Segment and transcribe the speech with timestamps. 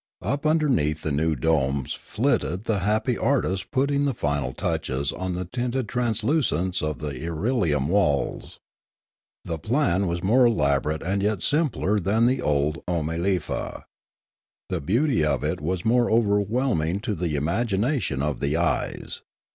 [0.23, 1.35] Up under A Catastrophe 161 neath the new
[1.75, 7.13] domes flitted the happy artists putting the final touches on the tinted translucence of the
[7.23, 8.59] irelium walls.
[9.45, 13.83] The plan was more elaborate and yet simpler than the old Oomalefa.
[14.69, 19.21] The beauty of it was more overwhelming to the imagination of the eyes.